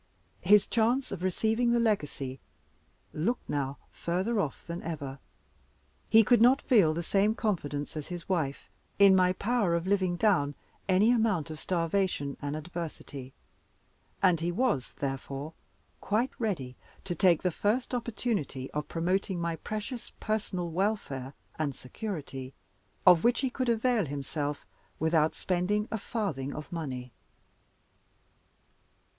His 0.41 0.65
chance 0.65 1.11
of 1.11 1.21
receiving 1.21 1.73
the 1.73 1.79
legacy 1.79 2.39
looked 3.13 3.47
now 3.47 3.77
further 3.91 4.39
off 4.39 4.65
than 4.65 4.81
ever; 4.81 5.19
he 6.09 6.23
could 6.23 6.41
not 6.41 6.59
feel 6.63 6.95
the 6.95 7.03
same 7.03 7.35
confidence 7.35 7.95
as 7.95 8.07
his 8.07 8.27
wife 8.27 8.67
in 8.97 9.15
my 9.15 9.31
power 9.33 9.75
of 9.75 9.85
living 9.85 10.15
down 10.15 10.55
any 10.89 11.11
amount 11.11 11.51
of 11.51 11.59
starvation 11.59 12.35
and 12.41 12.55
adversity; 12.55 13.31
and 14.23 14.39
he 14.39 14.51
was, 14.51 14.93
therefore, 14.95 15.53
quite 15.99 16.31
ready 16.39 16.75
to 17.03 17.13
take 17.13 17.43
the 17.43 17.51
first 17.51 17.93
opportunity 17.93 18.71
of 18.71 18.87
promoting 18.87 19.39
my 19.39 19.55
precious 19.57 20.11
personal 20.19 20.71
welfare 20.71 21.35
and 21.59 21.75
security, 21.75 22.55
of 23.05 23.23
which 23.23 23.41
he 23.41 23.51
could 23.51 23.69
avail 23.69 24.05
himself, 24.07 24.65
without 24.97 25.35
spending 25.35 25.87
a 25.91 25.99
farthing 25.99 26.55
of 26.55 26.71
money. 26.71 27.13